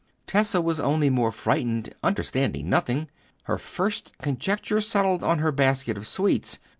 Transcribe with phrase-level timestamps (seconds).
[0.25, 3.07] Tessa was only more frightened, understanding nothing.
[3.43, 6.57] Her first conjecture settled on her basket of sweets.